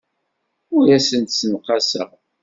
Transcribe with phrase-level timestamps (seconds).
[0.77, 2.09] Ur asen-d-ssenqaseɣ.